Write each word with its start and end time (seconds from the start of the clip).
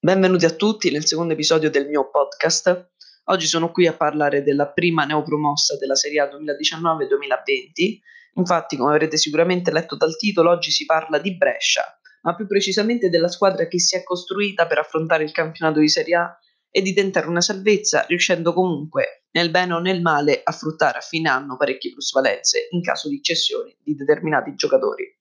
Benvenuti 0.00 0.44
a 0.44 0.50
tutti 0.50 0.92
nel 0.92 1.04
secondo 1.04 1.32
episodio 1.32 1.70
del 1.70 1.88
mio 1.88 2.08
podcast. 2.08 2.92
Oggi 3.24 3.46
sono 3.46 3.72
qui 3.72 3.88
a 3.88 3.96
parlare 3.96 4.44
della 4.44 4.68
prima 4.70 5.04
neopromossa 5.04 5.76
della 5.76 5.96
Serie 5.96 6.20
A 6.20 6.26
2019-2020. 6.26 7.98
Infatti, 8.34 8.76
come 8.76 8.92
avrete 8.92 9.16
sicuramente 9.16 9.72
letto 9.72 9.96
dal 9.96 10.16
titolo, 10.16 10.50
oggi 10.50 10.70
si 10.70 10.84
parla 10.84 11.18
di 11.18 11.36
Brescia, 11.36 11.82
ma 12.22 12.36
più 12.36 12.46
precisamente 12.46 13.08
della 13.08 13.26
squadra 13.26 13.66
che 13.66 13.80
si 13.80 13.96
è 13.96 14.04
costruita 14.04 14.68
per 14.68 14.78
affrontare 14.78 15.24
il 15.24 15.32
campionato 15.32 15.80
di 15.80 15.88
Serie 15.88 16.14
A 16.14 16.38
e 16.70 16.80
di 16.80 16.94
tentare 16.94 17.26
una 17.26 17.40
salvezza, 17.40 18.04
riuscendo 18.06 18.52
comunque, 18.52 19.24
nel 19.32 19.50
bene 19.50 19.72
o 19.72 19.80
nel 19.80 20.00
male, 20.00 20.42
a 20.44 20.52
fruttare 20.52 20.98
a 20.98 21.02
fine 21.02 21.28
anno 21.28 21.56
parecchie 21.56 21.90
plusvalenze 21.90 22.68
in 22.70 22.82
caso 22.82 23.08
di 23.08 23.20
cessioni 23.20 23.76
di 23.82 23.96
determinati 23.96 24.54
giocatori. 24.54 25.12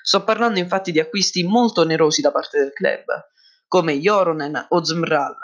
Sto 0.00 0.24
parlando 0.24 0.58
infatti 0.58 0.90
di 0.90 1.00
acquisti 1.00 1.42
molto 1.42 1.82
onerosi 1.82 2.22
da 2.22 2.32
parte 2.32 2.58
del 2.58 2.72
club, 2.72 3.04
come 3.76 3.98
Joronen 3.98 4.68
o 4.70 4.82
Zmral. 4.82 5.36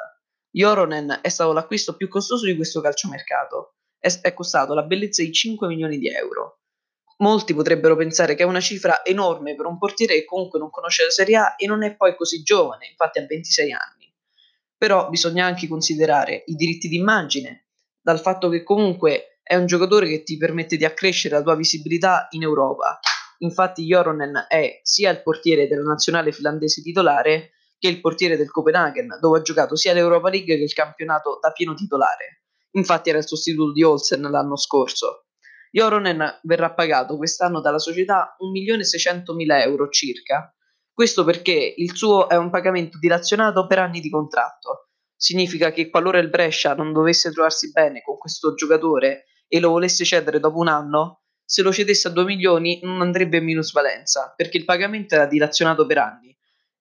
Joronen 0.51 1.19
è 1.21 1.29
stato 1.29 1.53
l'acquisto 1.53 1.97
più 1.97 2.09
costoso 2.09 2.47
di 2.47 2.57
questo 2.57 2.81
calciomercato, 2.81 3.75
è, 3.99 4.09
è 4.23 4.33
costato 4.33 4.73
la 4.73 4.85
bellezza 4.85 5.23
di 5.23 5.31
5 5.31 5.69
milioni 5.69 5.99
di 5.99 6.09
euro. 6.09 6.61
Molti 7.19 7.53
potrebbero 7.53 7.95
pensare 7.95 8.35
che 8.35 8.43
è 8.43 8.47
una 8.47 8.61
cifra 8.61 9.05
enorme 9.05 9.55
per 9.55 9.67
un 9.67 9.77
portiere 9.77 10.15
che 10.15 10.25
comunque 10.25 10.59
non 10.59 10.71
conosce 10.71 11.05
la 11.05 11.11
Serie 11.11 11.37
A 11.37 11.55
e 11.59 11.67
non 11.67 11.83
è 11.83 11.95
poi 11.95 12.17
così 12.17 12.43
giovane, 12.43 12.87
infatti 12.87 13.19
ha 13.19 13.27
26 13.27 13.71
anni. 13.71 14.11
Però 14.79 15.11
bisogna 15.11 15.45
anche 15.45 15.69
considerare 15.69 16.45
i 16.47 16.55
diritti 16.55 16.89
d'immagine, 16.89 17.67
dal 18.01 18.19
fatto 18.19 18.49
che 18.49 18.63
comunque 18.63 19.41
è 19.43 19.57
un 19.57 19.67
giocatore 19.67 20.09
che 20.09 20.23
ti 20.23 20.39
permette 20.39 20.79
di 20.79 20.87
accrescere 20.87 21.35
la 21.35 21.43
tua 21.43 21.55
visibilità 21.55 22.29
in 22.31 22.45
Europa. 22.45 22.99
Infatti 23.41 23.85
Joronen 23.85 24.47
è 24.49 24.81
sia 24.83 25.11
il 25.11 25.21
portiere 25.23 25.69
della 25.69 25.83
nazionale 25.83 26.33
finlandese 26.33 26.81
titolare, 26.81 27.51
che 27.83 27.89
è 27.89 27.91
il 27.91 28.01
portiere 28.01 28.37
del 28.37 28.49
Copenaghen, 28.49 29.19
dove 29.21 29.41
ha 29.41 29.43
giocato 29.43 29.75
sia 29.75 29.93
l'Europa 29.93 30.31
League 30.31 30.55
che 30.55 30.63
il 30.63 30.73
campionato 30.73 31.41
da 31.43 31.51
pieno 31.51 31.75
titolare. 31.75 32.45
Infatti 32.77 33.09
era 33.09 33.19
il 33.19 33.27
sostituto 33.27 33.73
di 33.73 33.83
Olsen 33.83 34.23
l'anno 34.23 34.57
scorso. 34.57 35.25
Joronen 35.73 36.39
verrà 36.45 36.73
pagato 36.75 37.17
quest'anno 37.17 37.61
dalla 37.61 37.81
società 37.81 38.37
1.600.000 38.39 39.63
euro 39.63 39.89
circa. 39.89 40.55
Questo 40.93 41.25
perché 41.25 41.75
il 41.77 41.97
suo 41.97 42.29
è 42.29 42.37
un 42.37 42.51
pagamento 42.51 42.99
dilazionato 43.01 43.67
per 43.67 43.81
anni 43.81 43.99
di 43.99 44.11
contratto. 44.11 44.91
Significa 45.17 45.73
che 45.73 45.91
qualora 45.91 46.21
il 46.21 46.29
Brescia 46.29 46.77
non 46.77 46.93
dovesse 46.93 47.33
trovarsi 47.33 47.73
bene 47.73 48.01
con 48.03 48.17
questo 48.17 48.55
giocatore 48.55 49.25
e 49.49 49.59
lo 49.59 49.71
volesse 49.71 50.05
cedere 50.05 50.39
dopo 50.39 50.59
un 50.59 50.69
anno, 50.69 51.23
se 51.45 51.63
lo 51.63 51.73
cedesse 51.73 52.07
a 52.07 52.13
2 52.13 52.23
milioni 52.23 52.79
non 52.85 53.01
andrebbe 53.01 53.39
in 53.39 53.45
minusvalenza, 53.45 54.35
perché 54.37 54.57
il 54.57 54.65
pagamento 54.65 55.17
era 55.17 55.27
dilazionato 55.27 55.85
per 55.85 55.99
anni. 55.99 56.33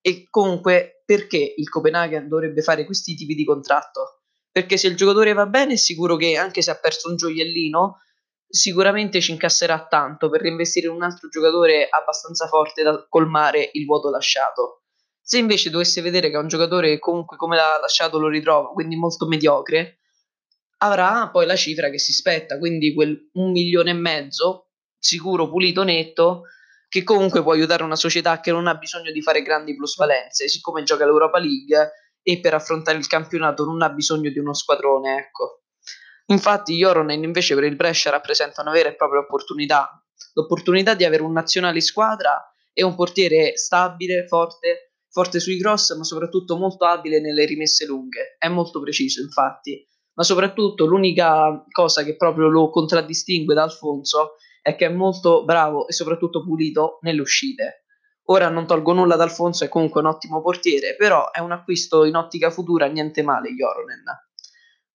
E 0.01 0.27
comunque, 0.29 1.03
perché 1.05 1.53
il 1.55 1.69
Copenaghen 1.69 2.27
dovrebbe 2.27 2.61
fare 2.61 2.85
questi 2.85 3.15
tipi 3.15 3.35
di 3.35 3.45
contratto? 3.45 4.23
Perché 4.51 4.77
se 4.77 4.87
il 4.87 4.95
giocatore 4.95 5.33
va 5.33 5.45
bene, 5.45 5.73
è 5.73 5.77
sicuro 5.77 6.15
che 6.15 6.35
anche 6.35 6.61
se 6.61 6.71
ha 6.71 6.75
perso 6.75 7.09
un 7.09 7.15
gioiellino, 7.15 7.99
sicuramente 8.47 9.21
ci 9.21 9.31
incasserà 9.31 9.87
tanto 9.87 10.29
per 10.29 10.41
reinvestire 10.41 10.87
in 10.87 10.93
un 10.93 11.03
altro 11.03 11.29
giocatore 11.29 11.87
abbastanza 11.89 12.47
forte 12.47 12.83
da 12.83 13.05
colmare 13.07 13.69
il 13.73 13.85
vuoto 13.85 14.09
lasciato. 14.09 14.83
Se 15.21 15.37
invece 15.37 15.69
dovesse 15.69 16.01
vedere 16.01 16.29
che 16.29 16.35
è 16.35 16.39
un 16.39 16.47
giocatore 16.47 16.99
comunque 16.99 17.37
come 17.37 17.55
l'ha 17.55 17.77
lasciato 17.79 18.19
lo 18.19 18.27
ritrova, 18.27 18.69
quindi 18.69 18.97
molto 18.97 19.27
mediocre, 19.27 19.99
avrà 20.79 21.29
poi 21.31 21.45
la 21.45 21.55
cifra 21.55 21.89
che 21.89 21.99
si 21.99 22.11
spetta, 22.11 22.57
quindi 22.57 22.93
quel 22.93 23.29
un 23.33 23.51
milione 23.51 23.91
e 23.91 23.93
mezzo, 23.93 24.71
sicuro, 24.97 25.49
pulito, 25.49 25.83
netto, 25.83 26.43
che 26.91 27.03
comunque 27.03 27.41
può 27.41 27.53
aiutare 27.53 27.83
una 27.83 27.95
società 27.95 28.41
che 28.41 28.51
non 28.51 28.67
ha 28.67 28.75
bisogno 28.75 29.11
di 29.11 29.21
fare 29.21 29.41
grandi 29.41 29.77
plusvalenze, 29.77 30.49
siccome 30.49 30.83
gioca 30.83 31.05
l'Europa 31.05 31.39
League 31.39 31.91
e 32.21 32.41
per 32.41 32.53
affrontare 32.53 32.97
il 32.97 33.07
campionato 33.07 33.63
non 33.63 33.81
ha 33.81 33.89
bisogno 33.89 34.29
di 34.29 34.37
uno 34.37 34.53
squadrone, 34.53 35.15
ecco. 35.15 35.61
Infatti 36.25 36.75
Joronen 36.75 37.23
invece 37.23 37.55
per 37.55 37.63
il 37.63 37.77
Brescia 37.77 38.09
rappresenta 38.09 38.61
una 38.61 38.71
vera 38.71 38.89
e 38.89 38.95
propria 38.95 39.21
opportunità, 39.21 40.03
l'opportunità 40.33 40.93
di 40.93 41.05
avere 41.05 41.23
un 41.23 41.31
nazionale 41.31 41.79
squadra 41.79 42.45
e 42.73 42.83
un 42.83 42.93
portiere 42.93 43.55
stabile, 43.55 44.27
forte, 44.27 44.95
forte 45.09 45.39
sui 45.39 45.57
cross, 45.61 45.95
ma 45.95 46.03
soprattutto 46.03 46.57
molto 46.57 46.83
abile 46.83 47.21
nelle 47.21 47.45
rimesse 47.45 47.85
lunghe. 47.85 48.35
È 48.37 48.49
molto 48.49 48.81
preciso, 48.81 49.21
infatti. 49.21 49.81
Ma 50.15 50.23
soprattutto 50.23 50.85
l'unica 50.85 51.63
cosa 51.71 52.03
che 52.03 52.17
proprio 52.17 52.49
lo 52.49 52.69
contraddistingue 52.69 53.53
da 53.53 53.63
Alfonso 53.63 54.35
è 54.61 54.75
che 54.75 54.85
è 54.85 54.89
molto 54.89 55.43
bravo 55.43 55.87
e 55.87 55.93
soprattutto 55.93 56.43
pulito 56.43 56.99
nelle 57.01 57.21
uscite. 57.21 57.85
Ora 58.25 58.49
non 58.49 58.67
tolgo 58.67 58.93
nulla 58.93 59.15
ad 59.15 59.21
Alfonso, 59.21 59.65
è 59.65 59.69
comunque 59.69 60.01
un 60.01 60.07
ottimo 60.07 60.41
portiere, 60.41 60.95
però 60.95 61.31
è 61.31 61.39
un 61.39 61.51
acquisto 61.51 62.05
in 62.05 62.15
ottica 62.15 62.49
futura 62.49 62.85
niente 62.85 63.23
male 63.23 63.53
Joronen. 63.53 64.03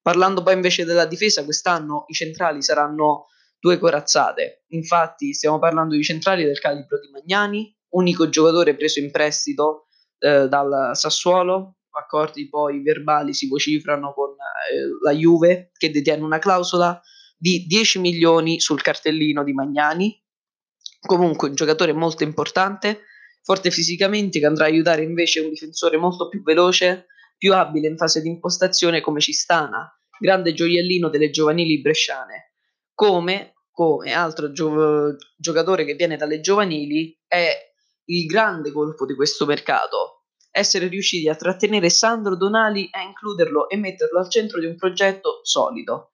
Parlando 0.01 0.43
poi 0.43 0.55
invece 0.55 0.85
della 0.85 1.05
difesa, 1.05 1.45
quest'anno 1.45 2.05
i 2.07 2.15
centrali 2.15 2.63
saranno 2.63 3.27
due 3.59 3.79
corazzate. 3.79 4.65
Infatti 4.69 5.33
stiamo 5.33 5.59
parlando 5.59 5.97
di 5.97 6.05
centrali 6.05 6.45
del 6.45 6.61
calibro 6.61 7.01
di 7.01 7.11
Magnani, 7.11 7.77
unico 7.91 8.29
giocatore 8.29 8.77
preso 8.77 9.01
in 9.01 9.11
prestito 9.11 9.89
eh, 10.19 10.47
dal 10.49 10.91
Sassuolo, 10.93 11.79
accordi 11.91 12.49
poi 12.49 12.83
verbali 12.83 13.35
si 13.35 13.49
vocifrano 13.49 14.13
con 14.13 14.31
eh, 14.31 14.99
la 15.03 15.13
Juve 15.13 15.71
che 15.77 15.91
detiene 15.91 16.23
una 16.23 16.39
clausola 16.39 17.01
di 17.37 17.67
10 17.67 18.01
milioni 18.01 18.61
sul 18.61 18.83
cartellino 18.83 19.45
di 19.45 19.53
Magnani. 19.53 20.25
Comunque 21.01 21.49
un 21.49 21.55
giocatore 21.55 21.93
molto 21.93 22.25
importante, 22.25 23.03
forte 23.43 23.71
fisicamente, 23.71 24.39
che 24.39 24.47
andrà 24.47 24.65
a 24.65 24.69
aiutare 24.69 25.03
invece 25.03 25.41
un 25.41 25.51
difensore 25.51 25.97
molto 25.99 26.29
più 26.29 26.43
veloce, 26.43 27.07
più 27.37 27.53
abile 27.55 27.89
in 27.89 27.97
fase 27.97 28.23
di 28.23 28.29
impostazione 28.29 29.01
come 29.01 29.21
Cistana, 29.21 29.89
grande 30.19 30.55
gioiellino 30.55 31.09
delle 31.09 31.31
giovanili 31.31 31.81
bresciane. 31.81 32.53
Come, 32.95 33.55
come 33.71 34.13
altro 34.13 34.51
gio- 34.53 35.17
giocatore 35.37 35.85
che 35.85 35.95
viene 35.95 36.17
dalle 36.17 36.41
giovanili 36.41 37.17
è 37.27 37.53
il 38.07 38.27
grande 38.27 38.73
colpo 38.73 39.05
di 39.05 39.15
questo 39.15 39.45
mercato, 39.45 40.25
essere 40.51 40.89
riusciti 40.89 41.29
a 41.29 41.35
trattenere 41.35 41.91
Sandro 41.91 42.37
Donali 42.37 42.87
e 42.87 42.99
a 42.99 43.03
includerlo 43.03 43.69
e 43.69 43.77
metterlo 43.77 44.19
al 44.19 44.31
centro 44.31 44.61
di 44.61 44.67
un 44.67 44.77
progetto 44.77 45.41
solido. 45.43 46.13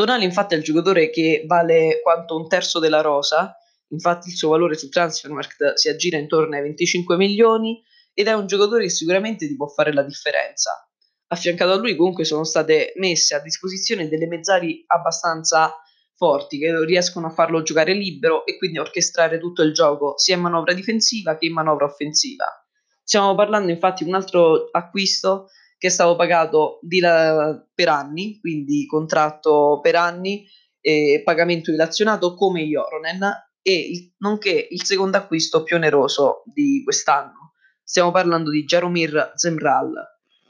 Tonali 0.00 0.24
infatti 0.24 0.54
è 0.54 0.56
il 0.56 0.64
giocatore 0.64 1.10
che 1.10 1.44
vale 1.46 2.00
quanto 2.02 2.34
un 2.34 2.48
terzo 2.48 2.78
della 2.78 3.02
rosa, 3.02 3.54
infatti 3.88 4.30
il 4.30 4.34
suo 4.34 4.48
valore 4.48 4.74
sul 4.74 4.88
Transfermarkt 4.88 5.74
si 5.74 5.90
aggira 5.90 6.16
intorno 6.16 6.56
ai 6.56 6.62
25 6.62 7.18
milioni 7.18 7.82
ed 8.14 8.26
è 8.26 8.32
un 8.32 8.46
giocatore 8.46 8.84
che 8.84 8.88
sicuramente 8.88 9.46
ti 9.46 9.54
può 9.56 9.66
fare 9.66 9.92
la 9.92 10.02
differenza. 10.02 10.88
Affiancato 11.26 11.72
a 11.72 11.76
lui 11.76 11.96
comunque 11.96 12.24
sono 12.24 12.44
state 12.44 12.94
messe 12.96 13.34
a 13.34 13.40
disposizione 13.40 14.08
delle 14.08 14.26
mezzali 14.26 14.82
abbastanza 14.86 15.70
forti 16.16 16.58
che 16.58 16.82
riescono 16.86 17.26
a 17.26 17.34
farlo 17.34 17.60
giocare 17.60 17.92
libero 17.92 18.46
e 18.46 18.56
quindi 18.56 18.78
orchestrare 18.78 19.38
tutto 19.38 19.60
il 19.60 19.74
gioco 19.74 20.16
sia 20.16 20.34
in 20.34 20.40
manovra 20.40 20.72
difensiva 20.72 21.36
che 21.36 21.44
in 21.44 21.52
manovra 21.52 21.84
offensiva. 21.84 22.46
Stiamo 23.04 23.34
parlando 23.34 23.70
infatti 23.70 24.04
di 24.04 24.08
un 24.08 24.16
altro 24.16 24.70
acquisto 24.70 25.50
che 25.80 25.86
è 25.86 25.90
stato 25.90 26.14
pagato 26.14 26.78
la, 27.00 27.66
per 27.74 27.88
anni, 27.88 28.38
quindi 28.38 28.84
contratto 28.84 29.80
per 29.82 29.96
anni 29.96 30.46
e 30.78 31.22
pagamento 31.24 31.70
dilazionato 31.70 32.34
come 32.34 32.66
Joronen 32.66 33.26
e 33.62 33.72
il, 33.72 34.14
nonché 34.18 34.68
il 34.68 34.84
secondo 34.84 35.16
acquisto 35.16 35.62
più 35.62 35.76
oneroso 35.76 36.42
di 36.52 36.82
quest'anno. 36.84 37.54
Stiamo 37.82 38.10
parlando 38.10 38.50
di 38.50 38.64
Jaromir 38.64 39.32
Zemral, 39.36 39.90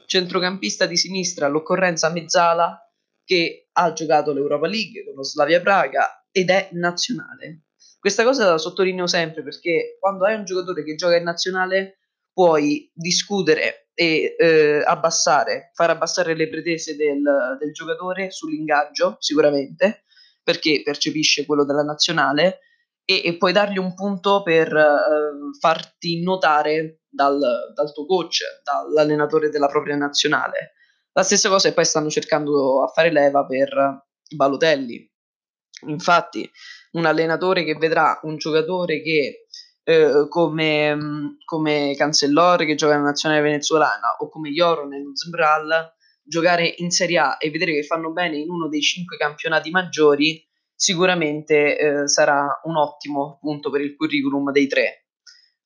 centrocampista 0.05 0.85
di 0.85 0.97
sinistra 0.97 1.45
all'occorrenza 1.45 2.09
mezzala 2.09 2.77
che 3.23 3.69
ha 3.71 3.93
giocato 3.93 4.33
l'Europa 4.33 4.67
League 4.67 5.05
con 5.05 5.13
lo 5.15 5.23
Slavia 5.23 5.61
Praga 5.61 6.27
ed 6.29 6.49
è 6.49 6.71
nazionale. 6.73 7.67
Questa 7.97 8.25
cosa 8.25 8.49
la 8.49 8.57
sottolineo 8.57 9.07
sempre 9.07 9.43
perché 9.43 9.95
quando 9.97 10.25
hai 10.25 10.35
un 10.35 10.43
giocatore 10.43 10.83
che 10.83 10.95
gioca 10.95 11.15
in 11.15 11.23
nazionale 11.23 11.99
puoi 12.33 12.91
discutere 12.93 13.90
e 14.01 14.35
eh, 14.35 14.81
abbassare, 14.83 15.69
far 15.75 15.91
abbassare 15.91 16.33
le 16.33 16.49
pretese 16.49 16.95
del, 16.95 17.21
del 17.59 17.71
giocatore 17.71 18.31
sull'ingaggio, 18.31 19.17
sicuramente, 19.19 20.05
perché 20.41 20.81
percepisce 20.83 21.45
quello 21.45 21.65
della 21.65 21.83
nazionale, 21.83 22.61
e, 23.05 23.21
e 23.23 23.37
puoi 23.37 23.51
dargli 23.51 23.77
un 23.77 23.93
punto 23.93 24.41
per 24.41 24.75
eh, 24.75 25.55
farti 25.59 26.19
notare 26.23 27.01
dal, 27.07 27.39
dal 27.75 27.93
tuo 27.93 28.07
coach, 28.07 28.39
dall'allenatore 28.63 29.49
della 29.51 29.67
propria 29.67 29.95
nazionale. 29.97 30.73
La 31.11 31.21
stessa 31.21 31.49
cosa 31.49 31.67
e 31.67 31.73
poi 31.73 31.85
stanno 31.85 32.09
cercando 32.09 32.81
a 32.83 32.87
fare 32.87 33.11
leva 33.11 33.45
per 33.45 34.07
Balotelli. 34.35 35.07
Infatti, 35.85 36.49
un 36.93 37.05
allenatore 37.05 37.63
che 37.63 37.75
vedrà 37.75 38.19
un 38.23 38.37
giocatore 38.37 39.03
che 39.03 39.45
eh, 39.83 40.27
come, 40.29 41.37
come 41.45 41.93
Cancellore 41.95 42.65
che 42.65 42.75
gioca 42.75 42.93
nella 42.93 43.07
nazionale 43.07 43.41
venezuelana 43.41 44.17
o 44.19 44.29
come 44.29 44.51
Joron 44.51 44.93
e 44.93 45.01
Zmbral 45.13 45.93
giocare 46.23 46.73
in 46.77 46.91
Serie 46.91 47.17
A 47.17 47.37
e 47.39 47.49
vedere 47.49 47.73
che 47.73 47.83
fanno 47.83 48.11
bene 48.11 48.37
in 48.37 48.49
uno 48.49 48.67
dei 48.69 48.81
cinque 48.81 49.17
campionati 49.17 49.69
maggiori 49.71 50.47
sicuramente 50.81 51.77
eh, 51.77 52.07
sarà 52.07 52.59
un 52.63 52.75
ottimo 52.75 53.37
punto 53.39 53.69
per 53.69 53.81
il 53.81 53.95
curriculum 53.95 54.51
dei 54.51 54.67
tre. 54.67 55.09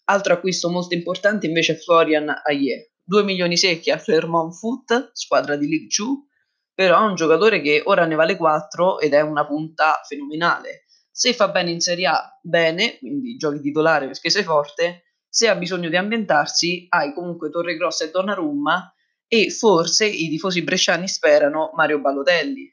Altro 0.06 0.34
acquisto 0.34 0.70
molto 0.70 0.94
importante 0.94 1.48
invece 1.48 1.74
è 1.74 1.78
Florian 1.78 2.42
Aie. 2.44 2.96
2 3.02 3.24
milioni 3.24 3.56
secchi 3.56 3.92
al 3.92 4.02
Clermont 4.02 4.54
Foot, 4.54 5.12
squadra 5.14 5.56
di 5.56 5.70
League 5.70 5.88
2, 5.88 6.26
però 6.74 7.02
è 7.02 7.08
un 7.08 7.16
giocatore 7.16 7.62
che 7.62 7.82
ora 7.86 8.06
ne 8.06 8.16
vale 8.16 8.36
4 8.36 9.00
ed 9.00 9.14
è 9.14 9.22
una 9.22 9.46
punta 9.46 10.02
fenomenale. 10.06 10.85
Se 11.18 11.32
fa 11.34 11.48
bene 11.48 11.72
in 11.72 11.80
Serie 11.80 12.08
A, 12.08 12.40
bene, 12.42 12.98
quindi 13.00 13.38
giochi 13.38 13.62
titolare 13.62 14.08
perché 14.08 14.30
sei 14.30 14.44
forte, 14.44 15.14
se 15.30 15.48
ha 15.48 15.56
bisogno 15.56 15.88
di 15.88 15.96
ambientarsi, 15.96 16.88
hai 16.90 17.14
comunque 17.14 17.50
Torregrossa 17.50 18.04
e 18.04 18.10
Donnarumma 18.10 18.94
e 19.26 19.50
forse 19.50 20.08
i 20.08 20.28
tifosi 20.28 20.62
bresciani 20.62 21.08
sperano 21.08 21.72
Mario 21.74 22.02
Balotelli. 22.02 22.70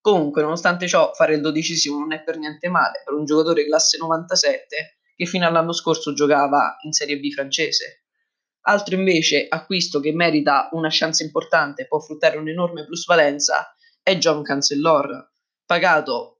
Comunque, 0.00 0.40
nonostante 0.40 0.86
ciò, 0.86 1.12
fare 1.14 1.34
il 1.34 1.40
dodicesimo 1.40 1.98
non 1.98 2.12
è 2.12 2.22
per 2.22 2.38
niente 2.38 2.68
male 2.68 3.02
per 3.04 3.14
un 3.14 3.24
giocatore 3.24 3.66
classe 3.66 3.98
97 3.98 4.98
che 5.16 5.26
fino 5.26 5.48
all'anno 5.48 5.72
scorso 5.72 6.12
giocava 6.12 6.76
in 6.82 6.92
Serie 6.92 7.18
B 7.18 7.32
francese. 7.32 8.04
Altro 8.68 8.94
invece 8.94 9.46
acquisto 9.48 9.98
che 9.98 10.12
merita 10.12 10.68
una 10.74 10.90
chance 10.92 11.24
importante 11.24 11.82
e 11.82 11.86
può 11.88 11.98
fruttare 11.98 12.36
un'enorme 12.36 12.84
plusvalenza 12.84 13.74
è 14.00 14.16
John 14.16 14.44
Cancellor, 14.44 15.32
pagato 15.66 16.39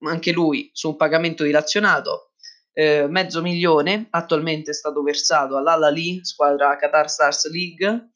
anche 0.00 0.32
lui 0.32 0.70
su 0.72 0.90
un 0.90 0.96
pagamento 0.96 1.44
dilazionato, 1.44 2.32
eh, 2.72 3.06
mezzo 3.08 3.40
milione, 3.40 4.08
attualmente 4.10 4.70
è 4.70 4.74
stato 4.74 5.02
versato 5.02 5.56
all'Al-Ali, 5.56 6.20
squadra 6.22 6.76
Qatar 6.76 7.08
Stars 7.08 7.50
League, 7.50 7.88
un 7.88 8.10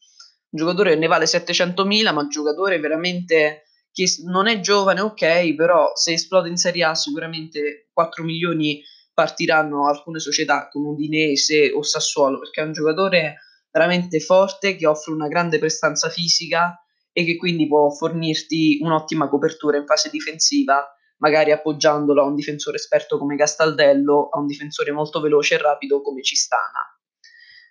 giocatore 0.51 0.91
che 0.91 0.99
ne 0.99 1.07
vale 1.07 1.25
700.000, 1.25 2.13
ma 2.13 2.21
un 2.21 2.29
giocatore 2.29 2.79
veramente 2.79 3.65
che 3.93 4.07
non 4.25 4.47
è 4.47 4.61
giovane, 4.61 5.01
ok, 5.01 5.55
però 5.55 5.93
se 5.95 6.13
esplode 6.13 6.49
in 6.49 6.57
Serie 6.57 6.85
A 6.85 6.95
sicuramente 6.95 7.89
4 7.93 8.23
milioni 8.23 8.83
partiranno 9.13 9.89
alcune 9.89 10.19
società 10.19 10.69
come 10.69 10.89
Udinese 10.89 11.73
o 11.73 11.83
Sassuolo, 11.83 12.39
perché 12.39 12.61
è 12.61 12.65
un 12.65 12.73
giocatore 12.73 13.37
veramente 13.71 14.21
forte 14.21 14.77
che 14.77 14.87
offre 14.87 15.13
una 15.13 15.29
grande 15.29 15.59
prestanza 15.59 16.09
fisica 16.09 16.83
e 17.13 17.25
che 17.25 17.37
quindi 17.37 17.67
può 17.67 17.91
fornirti 17.91 18.79
un'ottima 18.81 19.29
copertura 19.29 19.77
in 19.77 19.87
fase 19.87 20.11
difensiva, 20.11 20.85
magari 21.21 21.53
appoggiandolo 21.53 22.23
a 22.23 22.27
un 22.27 22.35
difensore 22.35 22.77
esperto 22.77 23.19
come 23.19 23.37
Castaldello, 23.37 24.29
a 24.29 24.39
un 24.39 24.47
difensore 24.47 24.93
molto 24.93 25.21
veloce 25.21 25.55
e 25.55 25.59
rapido 25.59 26.03
come 26.03 26.23
Cistana. 26.23 26.95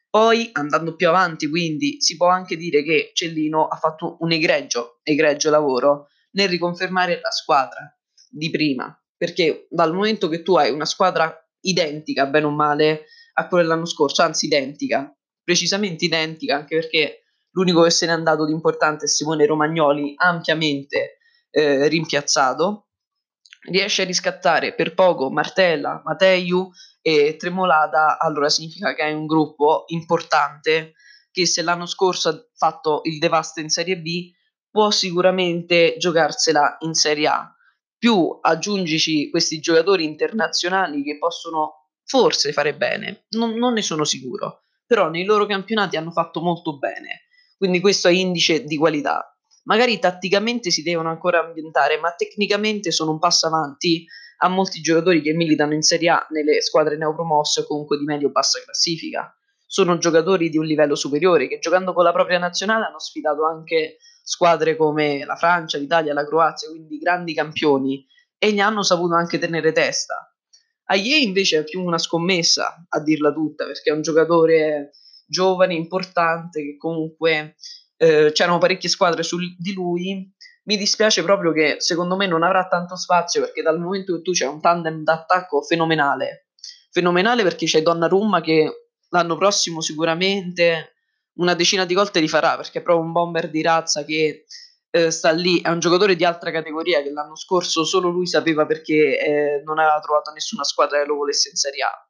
Poi, 0.09 0.49
andando 0.53 0.95
più 0.95 1.07
avanti, 1.07 1.47
quindi, 1.47 1.97
si 1.99 2.17
può 2.17 2.27
anche 2.27 2.57
dire 2.57 2.83
che 2.83 3.11
Cellino 3.13 3.67
ha 3.67 3.75
fatto 3.75 4.17
un 4.21 4.31
egregio, 4.31 4.99
egregio 5.03 5.51
lavoro 5.51 6.07
nel 6.31 6.49
riconfermare 6.49 7.19
la 7.21 7.31
squadra 7.31 7.95
di 8.29 8.49
prima, 8.49 8.91
perché 9.15 9.67
dal 9.69 9.93
momento 9.93 10.27
che 10.27 10.41
tu 10.41 10.55
hai 10.55 10.71
una 10.71 10.85
squadra 10.85 11.35
identica, 11.61 12.25
bene 12.25 12.45
o 12.45 12.51
male, 12.51 13.05
a 13.33 13.47
quella 13.47 13.63
dell'anno 13.63 13.85
scorso, 13.85 14.21
anzi 14.23 14.45
identica, 14.45 15.15
precisamente 15.43 16.05
identica, 16.05 16.55
anche 16.55 16.75
perché 16.75 17.23
l'unico 17.51 17.83
che 17.83 17.89
se 17.91 18.05
n'è 18.05 18.11
andato 18.11 18.45
di 18.45 18.51
importante 18.51 19.05
è 19.05 19.07
Simone 19.07 19.45
Romagnoli, 19.45 20.13
ampiamente 20.17 21.17
eh, 21.51 21.87
rimpiazzato, 21.87 22.88
riesce 23.69 24.03
a 24.03 24.05
riscattare 24.05 24.73
per 24.73 24.93
poco 24.93 25.29
Martella, 25.29 26.01
Mateiu 26.03 26.69
e 27.01 27.35
Tremolada, 27.37 28.17
allora 28.19 28.49
significa 28.49 28.93
che 28.93 29.03
hai 29.03 29.13
un 29.13 29.25
gruppo 29.25 29.83
importante 29.87 30.93
che 31.31 31.45
se 31.45 31.61
l'anno 31.61 31.85
scorso 31.85 32.29
ha 32.29 32.47
fatto 32.55 33.01
il 33.03 33.19
devasto 33.19 33.59
in 33.59 33.69
Serie 33.69 33.99
B, 33.99 34.31
può 34.69 34.91
sicuramente 34.91 35.95
giocarsela 35.97 36.77
in 36.79 36.93
Serie 36.93 37.27
A 37.27 37.53
più 37.99 38.39
aggiungici 38.41 39.29
questi 39.29 39.59
giocatori 39.59 40.05
internazionali 40.05 41.03
che 41.03 41.17
possono 41.17 41.89
forse 42.05 42.53
fare 42.53 42.75
bene, 42.75 43.25
non, 43.31 43.53
non, 43.55 43.73
ne 43.73 43.81
sono 43.81 44.05
sicuro, 44.05 44.63
però 44.85 45.09
nei 45.09 45.25
loro 45.25 45.45
campionati 45.45 45.97
hanno 45.97 46.11
fatto 46.11 46.41
molto 46.41 46.77
bene, 46.77 47.27
quindi 47.57 47.81
questo 47.81 48.07
è 48.07 48.11
indice 48.11 48.63
di 48.63 48.77
qualità. 48.77 49.37
Magari 49.69 49.99
tatticamente 49.99 50.71
si 50.71 50.81
devono 50.81 51.09
ancora 51.09 51.41
ambientare, 51.41 51.99
ma 51.99 52.11
tecnicamente 52.13 52.89
sono 52.89 53.11
un 53.11 53.19
passo 53.19 53.45
avanti 53.45 54.03
a 54.37 54.49
molti 54.49 54.81
giocatori 54.81 55.21
che 55.21 55.33
militano 55.33 55.75
in 55.75 55.83
Serie 55.83 56.09
A 56.09 56.27
nelle 56.31 56.59
squadre 56.59 56.97
neopromosse 56.97 57.61
o 57.61 57.67
comunque 57.67 57.99
di 57.99 58.03
medio-bassa 58.03 58.59
classifica. 58.63 59.31
Sono 59.67 59.99
giocatori 59.99 60.49
di 60.49 60.57
un 60.57 60.65
livello 60.65 60.95
superiore 60.95 61.47
che 61.47 61.59
giocando 61.59 61.93
con 61.93 62.03
la 62.03 62.11
propria 62.11 62.39
nazionale 62.39 62.85
hanno 62.85 62.97
sfidato 62.97 63.45
anche 63.45 63.97
squadre 64.23 64.75
come 64.75 65.23
la 65.23 65.35
Francia, 65.35 65.77
l'Italia, 65.77 66.13
la 66.13 66.25
Croazia, 66.25 66.69
quindi 66.69 66.97
grandi 66.97 67.35
campioni, 67.35 68.03
e 68.39 68.51
gli 68.51 68.59
hanno 68.59 68.81
saputo 68.81 69.13
anche 69.13 69.37
tenere 69.37 69.71
testa. 69.71 70.33
Aie 70.85 71.19
invece 71.19 71.59
è 71.59 71.63
più 71.63 71.83
una 71.83 71.99
scommessa, 71.99 72.87
a 72.89 72.99
dirla 73.03 73.31
tutta, 73.31 73.65
perché 73.65 73.91
è 73.91 73.93
un 73.93 74.01
giocatore 74.01 74.93
giovane, 75.27 75.75
importante, 75.75 76.63
che 76.63 76.75
comunque 76.75 77.55
eh, 78.01 78.31
c'erano 78.31 78.57
parecchie 78.57 78.89
squadre 78.89 79.23
su 79.23 79.37
di 79.57 79.73
lui. 79.73 80.33
Mi 80.63 80.77
dispiace 80.77 81.21
proprio 81.23 81.51
che 81.51 81.75
secondo 81.79 82.15
me 82.15 82.27
non 82.27 82.43
avrà 82.43 82.67
tanto 82.67 82.95
spazio 82.95 83.41
perché 83.41 83.61
dal 83.61 83.79
momento 83.79 84.15
che 84.15 84.21
tu 84.21 84.31
c'è 84.31 84.47
un 84.47 84.61
tandem 84.61 85.03
d'attacco 85.03 85.61
fenomenale, 85.61 86.47
fenomenale 86.91 87.43
perché 87.43 87.65
c'è 87.65 87.81
Donnarumma 87.81 88.39
che 88.39 88.89
l'anno 89.09 89.35
prossimo 89.35 89.81
sicuramente 89.81 90.93
una 91.33 91.55
decina 91.55 91.85
di 91.85 91.93
volte 91.93 92.19
li 92.19 92.27
farà 92.27 92.55
perché 92.55 92.79
è 92.79 92.81
proprio 92.81 93.05
un 93.05 93.11
bomber 93.11 93.49
di 93.49 93.61
razza 93.61 94.03
che 94.05 94.45
eh, 94.91 95.11
sta 95.11 95.31
lì, 95.31 95.61
è 95.61 95.69
un 95.69 95.79
giocatore 95.79 96.15
di 96.15 96.25
altra 96.25 96.51
categoria 96.51 97.01
che 97.01 97.11
l'anno 97.11 97.35
scorso 97.35 97.83
solo 97.83 98.09
lui 98.09 98.27
sapeva 98.27 98.65
perché 98.65 99.19
eh, 99.19 99.61
non 99.63 99.79
aveva 99.79 99.99
trovato 99.99 100.31
nessuna 100.31 100.63
squadra 100.63 100.99
che 100.99 101.05
lo 101.05 101.15
volesse 101.15 101.49
in 101.49 101.55
Serie 101.55 101.83
A. 101.83 102.09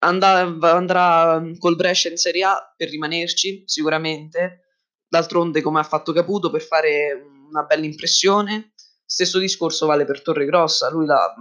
Andà, 0.00 0.56
andrà 0.60 1.42
col 1.58 1.74
Brescia 1.74 2.08
in 2.08 2.16
Serie 2.16 2.44
A 2.44 2.74
per 2.76 2.88
rimanerci 2.88 3.64
sicuramente, 3.66 4.67
d'altronde 5.08 5.62
come 5.62 5.80
ha 5.80 5.84
fatto 5.84 6.12
Caputo 6.12 6.50
per 6.50 6.62
fare 6.62 7.12
una 7.48 7.62
bella 7.62 7.86
impressione. 7.86 8.72
Stesso 9.04 9.38
discorso 9.38 9.86
vale 9.86 10.04
per 10.04 10.22
Torregrossa, 10.22 10.90
lui 10.90 11.06
la, 11.06 11.34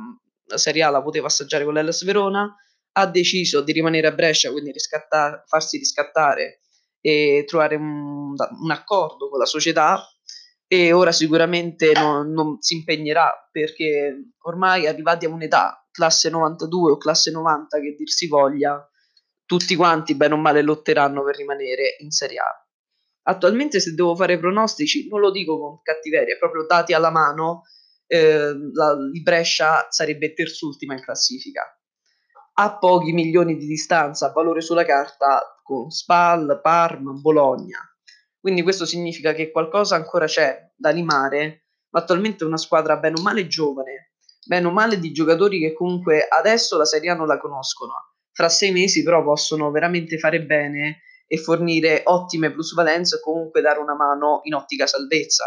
la 0.46 0.58
Serie 0.58 0.84
A 0.84 0.90
la 0.90 1.02
poteva 1.02 1.28
assaggiare 1.28 1.66
con 1.66 1.74
l'Ellas 1.74 2.04
Verona, 2.04 2.56
ha 2.94 3.06
deciso 3.06 3.62
di 3.62 3.74
rimanere 3.74 4.08
a 4.08 4.12
Brescia, 4.12 4.52
quindi 4.52 4.72
riscatta- 4.72 5.44
farsi 5.46 5.78
riscattare 5.78 6.62
e 7.02 7.44
trovare 7.46 7.76
un, 7.76 8.34
un 8.34 8.72
accordo 8.72 9.30
con 9.30 9.38
la 9.38 9.46
società 9.46 10.02
e 10.66 10.92
ora 10.92 11.12
sicuramente 11.12 11.94
non, 11.94 12.32
non, 12.32 12.58
si 12.60 12.76
impegnerà 12.76 13.32
perché 13.52 14.32
ormai 14.42 14.88
arrivati 14.88 15.26
a 15.26 15.30
un'età 15.30 15.88
classe 15.92 16.30
92 16.30 16.92
o 16.92 16.98
classe 16.98 17.32
90 17.32 17.80
che 17.80 17.96
dir 17.96 18.10
si 18.10 18.28
voglia 18.28 18.86
tutti 19.46 19.76
quanti 19.76 20.16
bene 20.16 20.34
o 20.34 20.38
male 20.38 20.62
lotteranno 20.62 21.24
per 21.24 21.38
rimanere 21.38 21.96
in 22.00 22.12
Serie 22.12 22.40
A 22.40 22.67
attualmente 23.30 23.80
se 23.80 23.94
devo 23.94 24.16
fare 24.16 24.40
pronostici 24.40 25.08
non 25.08 25.20
lo 25.20 25.32
dico 25.32 25.60
con 25.60 25.82
cattiveria 25.82 26.38
proprio 26.38 26.66
dati 26.66 26.94
alla 26.94 27.12
mano 27.12 27.64
eh, 28.08 28.54
la, 28.74 28.96
il 29.14 29.22
Brescia 29.22 29.88
sarebbe 29.90 30.34
terzultima 30.34 30.94
in 30.94 31.02
classifica 31.02 31.64
a 32.60 32.78
pochi 32.78 33.12
milioni 33.12 33.56
di 33.56 33.68
distanza 33.68 34.32
valore 34.32 34.62
sulla 34.62 34.86
carta 34.86 35.60
con 35.64 35.92
Spal, 35.92 36.60
Parma, 36.62 37.12
Bologna. 37.12 37.78
Quindi 38.40 38.64
questo 38.64 38.86
significa 38.86 39.34
che 39.34 39.52
qualcosa 39.52 39.96
ancora 39.96 40.26
c'è 40.26 40.72
da 40.76 40.90
limare, 40.90 41.66
ma 41.90 42.00
attualmente 42.00 42.44
è 42.44 42.48
una 42.48 42.58
squadra 42.58 42.98
bene 42.98 43.20
o 43.20 43.22
male 43.22 43.46
giovane, 43.46 44.14
bene 44.46 44.66
o 44.66 44.72
male 44.72 44.98
di 44.98 45.12
giocatori 45.12 45.60
che 45.60 45.74
comunque 45.74 46.28
adesso 46.28 46.78
la 46.78 46.86
Serie 46.86 47.12
A 47.12 47.16
non 47.16 47.28
la 47.28 47.38
conoscono. 47.38 47.94
Fra 48.32 48.50
sei 48.50 48.72
mesi 48.72 49.04
però 49.04 49.24
possono 49.24 49.70
veramente 49.70 50.18
fare 50.18 50.44
bene 50.44 51.02
e 51.28 51.38
fornire 51.38 52.02
ottime 52.06 52.52
plusvalenze 52.52 53.18
o 53.18 53.20
comunque 53.20 53.62
dare 53.62 53.80
una 53.80 53.96
mano 53.96 54.40
in 54.44 54.54
ottica 54.56 54.88
salvezza. 54.88 55.46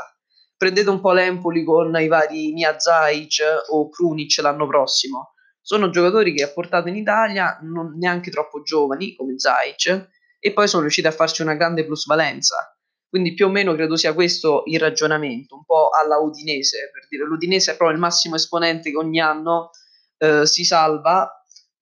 Prendete 0.56 0.90
un 0.90 1.00
po' 1.00 1.12
l'Empoli 1.12 1.64
con 1.64 1.96
i 1.96 2.06
vari 2.06 2.52
Mia 2.52 2.78
Zaic 2.78 3.42
o 3.70 3.88
Krunic 3.88 4.38
l'anno 4.38 4.66
prossimo 4.66 5.32
sono 5.62 5.90
giocatori 5.90 6.34
che 6.34 6.42
ha 6.42 6.48
portato 6.48 6.88
in 6.88 6.96
Italia 6.96 7.58
non 7.62 7.96
neanche 7.96 8.30
troppo 8.30 8.62
giovani 8.62 9.14
come 9.14 9.38
Zaic 9.38 10.08
e 10.38 10.52
poi 10.52 10.66
sono 10.66 10.82
riusciti 10.82 11.06
a 11.06 11.12
farci 11.12 11.42
una 11.42 11.54
grande 11.54 11.84
plusvalenza. 11.84 12.76
Quindi 13.08 13.34
più 13.34 13.46
o 13.46 13.50
meno 13.50 13.74
credo 13.74 13.96
sia 13.96 14.14
questo 14.14 14.62
il 14.66 14.78
ragionamento, 14.78 15.56
un 15.56 15.64
po' 15.64 15.90
alla 15.90 16.18
Udinese, 16.18 16.90
per 16.92 17.06
dire 17.08 17.24
l'Udinese 17.24 17.72
è 17.72 17.76
proprio 17.76 17.96
il 17.96 18.02
massimo 18.02 18.36
esponente 18.36 18.90
che 18.90 18.96
ogni 18.96 19.20
anno 19.20 19.70
eh, 20.18 20.46
si 20.46 20.64
salva 20.64 21.28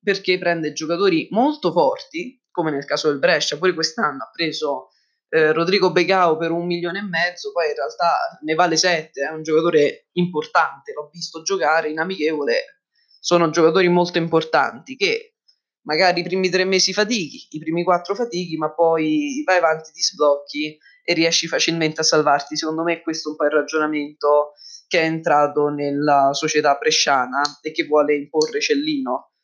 perché 0.02 0.38
prende 0.38 0.72
giocatori 0.72 1.28
molto 1.30 1.70
forti, 1.70 2.38
come 2.58 2.72
nel 2.72 2.84
caso 2.84 3.08
del 3.08 3.20
Brescia, 3.20 3.56
pure 3.56 3.72
quest'anno 3.72 4.24
ha 4.24 4.30
preso 4.32 4.88
eh, 5.28 5.52
Rodrigo 5.52 5.92
Begao 5.92 6.36
per 6.36 6.50
un 6.50 6.66
milione 6.66 6.98
e 6.98 7.02
mezzo, 7.02 7.52
poi 7.52 7.68
in 7.68 7.74
realtà 7.74 8.16
ne 8.42 8.54
vale 8.54 8.76
sette, 8.76 9.22
è 9.22 9.30
un 9.30 9.44
giocatore 9.44 10.08
importante, 10.14 10.92
l'ho 10.92 11.08
visto 11.12 11.42
giocare 11.42 11.88
in 11.88 12.00
amichevole, 12.00 12.80
sono 13.20 13.50
giocatori 13.50 13.86
molto 13.88 14.18
importanti 14.18 14.96
che 14.96 15.34
magari 15.82 16.20
i 16.20 16.24
primi 16.24 16.48
tre 16.50 16.64
mesi 16.64 16.92
fatichi, 16.92 17.46
i 17.50 17.60
primi 17.60 17.84
quattro 17.84 18.16
fatichi, 18.16 18.56
ma 18.56 18.74
poi 18.74 19.40
vai 19.46 19.58
avanti, 19.58 19.92
ti 19.92 20.02
sblocchi 20.02 20.76
e 21.04 21.14
riesci 21.14 21.46
facilmente 21.46 22.00
a 22.00 22.04
salvarti. 22.04 22.56
Secondo 22.56 22.82
me 22.82 23.00
questo 23.02 23.28
è 23.28 23.30
un 23.30 23.36
po' 23.38 23.44
il 23.44 23.52
ragionamento 23.52 24.54
che 24.88 25.00
è 25.00 25.04
entrato 25.04 25.68
nella 25.68 26.30
società 26.32 26.74
bresciana 26.74 27.40
e 27.62 27.70
che 27.70 27.84
vuole 27.84 28.16
imporre 28.16 28.60
Cellino. 28.60 29.34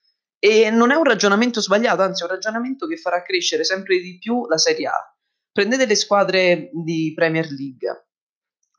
E 0.44 0.68
non 0.68 0.90
è 0.90 0.94
un 0.94 1.04
ragionamento 1.04 1.62
sbagliato, 1.62 2.02
anzi 2.02 2.20
è 2.20 2.26
un 2.26 2.32
ragionamento 2.32 2.86
che 2.86 2.98
farà 2.98 3.22
crescere 3.22 3.64
sempre 3.64 3.98
di 3.98 4.18
più 4.18 4.46
la 4.46 4.58
Serie 4.58 4.88
A. 4.88 5.16
Prendete 5.50 5.86
le 5.86 5.94
squadre 5.94 6.68
di 6.70 7.14
Premier 7.14 7.48
League, 7.48 8.08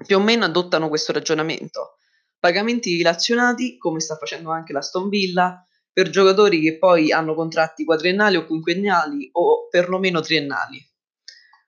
più 0.06 0.18
o 0.18 0.20
meno 0.20 0.46
adottano 0.46 0.90
questo 0.90 1.12
ragionamento. 1.12 1.96
Pagamenti 2.38 2.96
dilazionati, 2.96 3.80
come 3.80 4.00
sta 4.00 4.16
facendo 4.16 4.52
anche 4.52 4.74
la 4.74 4.80
Aston 4.80 5.10
Villa, 5.10 5.68
per 5.92 6.12
giocatori 6.12 6.62
che 6.62 6.78
poi 6.78 7.12
hanno 7.12 7.34
contratti 7.34 7.84
quadriennali 7.84 8.36
o 8.36 8.46
quinquennali 8.46 9.30
o 9.32 9.68
perlomeno 9.68 10.20
triennali. 10.20 10.88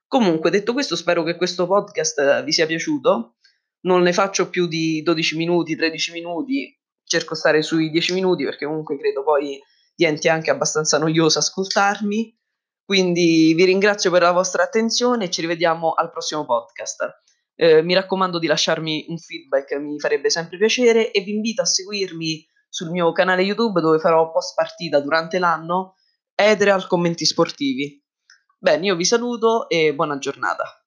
Comunque, 0.06 0.52
detto 0.52 0.74
questo, 0.74 0.96
spero 0.96 1.24
che 1.24 1.36
questo 1.36 1.66
podcast 1.66 2.44
vi 2.44 2.52
sia 2.52 2.68
piaciuto. 2.68 3.38
Non 3.88 4.04
ne 4.04 4.14
faccio 4.14 4.52
più 4.52 4.68
di 4.68 5.02
12 5.02 5.38
minuti, 5.38 5.76
13 5.76 6.12
minuti, 6.12 6.80
cerco 7.04 7.34
stare 7.34 7.64
sui 7.64 7.90
10 7.90 8.14
minuti 8.14 8.44
perché 8.44 8.68
comunque 8.68 8.96
credo 9.00 9.24
poi 9.24 9.60
diventi 9.98 10.30
anche 10.30 10.52
abbastanza 10.52 11.00
noioso 11.00 11.40
ascoltarmi. 11.40 12.36
Quindi 12.86 13.54
vi 13.54 13.66
ringrazio 13.66 14.12
per 14.12 14.22
la 14.22 14.32
vostra 14.32 14.64
attenzione 14.64 15.26
e 15.26 15.30
ci 15.30 15.42
rivediamo 15.42 15.92
al 15.94 16.12
prossimo 16.12 16.46
podcast. 16.46 17.22
Eh, 17.56 17.82
mi 17.82 17.96
raccomando 17.96 18.38
di 18.38 18.48
lasciarmi 18.48 19.08
un 19.10 19.18
feedback, 19.18 19.74
mi 19.74 20.00
farebbe 20.00 20.30
sempre 20.30 20.58
piacere 20.58 21.12
e 21.12 21.22
vi 21.22 21.32
invito 21.32 21.64
a 21.64 21.66
seguirmi 21.66 22.48
sul 22.70 22.92
mio 22.92 23.12
canale 23.12 23.42
YouTube 23.42 23.82
dove 23.82 23.98
farò 23.98 24.32
post 24.32 24.54
partita 24.54 25.02
durante 25.02 25.40
l'anno 25.40 25.96
Edreal 26.36 26.86
commenti 26.86 27.26
sportivi. 27.26 28.00
Bene, 28.60 28.86
io 28.86 28.96
vi 28.96 29.06
saluto 29.06 29.68
e 29.68 29.96
buona 29.96 30.20
giornata. 30.20 30.87